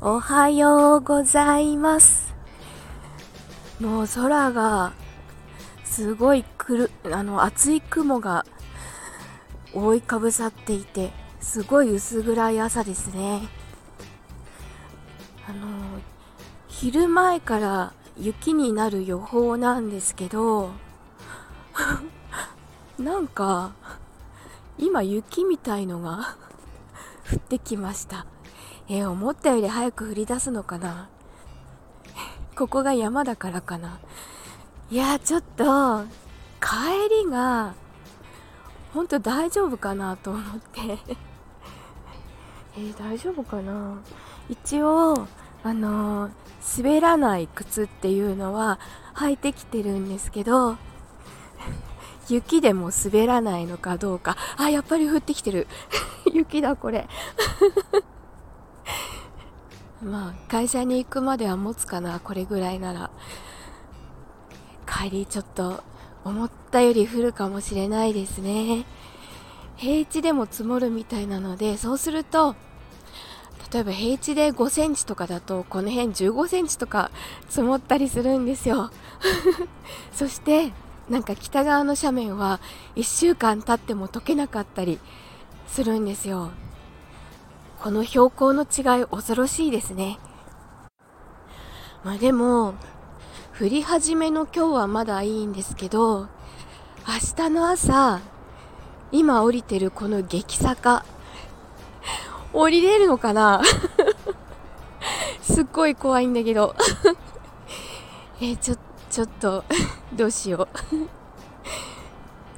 [0.00, 2.32] おはようございます。
[3.80, 4.92] もう空が
[5.82, 8.46] すごいくるあの厚い雲が
[9.74, 11.10] 覆いかぶさっていて
[11.40, 13.48] すごい薄暗い朝ですね。
[15.48, 15.66] あの
[16.68, 20.70] 昼前から雪になる予報なんですけど
[23.00, 23.72] なんか
[24.78, 26.36] 今雪みたいのが
[27.32, 28.26] 降ってきました。
[28.90, 31.08] え、思ったより早く降り出すのかな。
[32.56, 34.00] ここが山だからかな。
[34.90, 36.04] いやちょっと
[36.60, 37.74] 帰りが
[38.94, 40.98] 本当大丈夫かなと思って。
[42.76, 43.98] え、大丈夫かな。
[44.48, 45.28] 一応
[45.62, 48.78] あのー、滑らない靴っていうのは
[49.14, 50.76] 履いてきてるんですけど
[52.28, 54.36] 雪でも滑らないのかどうか。
[54.56, 55.66] あやっぱり降ってきてる。
[56.32, 57.08] 雪だこれ。
[60.02, 63.10] まあ会社に行くまでは持つかなこれぐらいなら。
[64.88, 65.84] 帰りちょっと
[66.24, 68.86] 思ったより降るかもしれないですね。
[69.76, 72.56] 平地でも積もるみたいなのでそうすると
[73.72, 77.10] 例えば平地で5センチとかだとこの辺15センチとか
[77.48, 78.90] 積もったりするんですよ。
[80.12, 80.72] そして
[81.08, 82.60] なんか北側の斜面は
[82.96, 84.98] 1週間経っても溶けなかったり
[85.66, 86.50] するんですよ。
[87.82, 90.18] この標高の違い恐ろしいですね。
[92.04, 92.74] まあでも
[93.60, 96.28] 降り始めの今日はまだいいんですけど
[97.06, 98.20] 明日の朝
[99.10, 101.04] 今降りてるこの激坂
[102.52, 103.62] 降りれるのかな？
[105.42, 106.74] すっごい怖いんだけど。
[108.40, 108.76] えちょ
[109.10, 109.64] ちょっと
[110.14, 110.68] どうしよ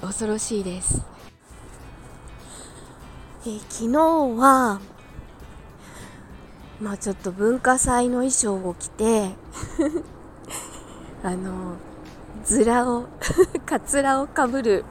[0.03, 0.07] う。
[0.07, 1.03] 恐ろしいです。
[3.47, 3.99] え昨日
[4.39, 4.81] は
[6.81, 9.31] まあちょっと文化祭の衣装を着て
[11.23, 11.75] あの
[12.45, 13.05] ずらを
[13.67, 14.85] かつらをかぶる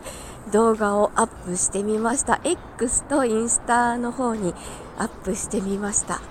[0.52, 2.40] 動画をアップしてみました。
[2.44, 4.54] X とインスタの方に
[4.98, 6.22] アップしてみました。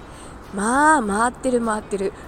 [0.55, 2.13] まあ回ってる回ってる。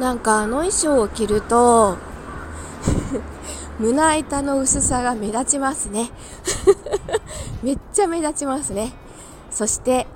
[0.00, 1.96] なんかあの衣装を着ると
[3.78, 6.10] 胸板の薄さが目立ちますね。
[7.62, 8.92] めっちゃ目立ちますね。
[9.50, 10.06] そして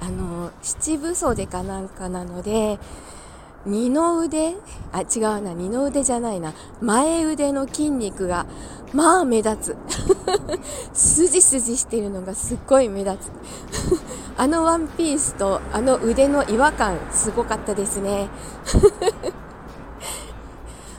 [0.00, 2.78] あの七分袖かなんかなので
[3.64, 4.54] 二の腕
[4.92, 6.52] あ違うな二の腕じゃないな。
[6.80, 8.46] 前腕の筋肉が
[8.92, 9.76] まあ目立つ。
[10.92, 13.30] 筋筋してるのがすっごい目立つ。
[14.38, 18.28] あのワンピースとあの腕の違和感すごかったですね。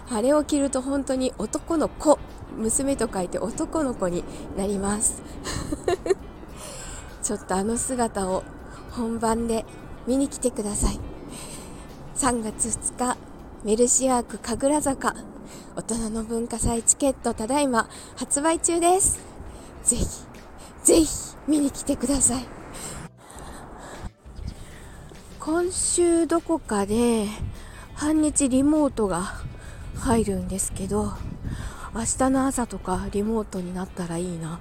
[0.10, 2.18] あれを着ると本当に男の子
[2.58, 4.24] 娘と書いて男の子に
[4.58, 5.22] なります。
[7.22, 8.44] ちょっとあの姿を
[8.92, 9.66] 本番で
[10.08, 11.00] 見に来てください。
[12.16, 13.18] 3月2日
[13.64, 15.16] メルシアーク神楽坂
[15.76, 19.20] 大人の文化祭チケットただいま発売中です。
[19.84, 20.06] ぜひ
[20.84, 21.08] ぜひ
[21.48, 22.46] 見に来てください。
[25.40, 27.28] 今週どこかで
[27.96, 29.47] 半日リモートが
[30.00, 31.14] 入るんですけど
[31.94, 34.60] 明日の朝とかリモートになったらいいな。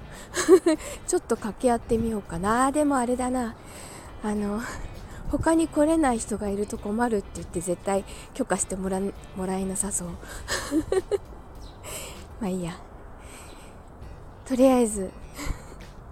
[1.07, 2.71] ちょっと掛け合ってみようかな。
[2.71, 3.55] でもあれだな。
[4.23, 4.61] あの
[5.29, 8.99] 他に来れない人がいると困るって言って絶対許可してもら
[9.35, 10.07] もらえなさそう。
[12.41, 12.73] まあいいや。
[14.45, 15.11] とりあえず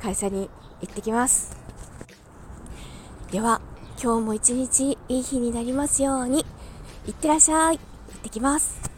[0.02, 0.50] 会社に
[0.82, 1.58] 行ってきます。
[3.32, 3.62] では
[4.02, 6.46] 今日も一日いい日になりますように。
[7.08, 7.78] いってらっしゃい。
[7.78, 7.84] 行
[8.18, 8.95] ってきます。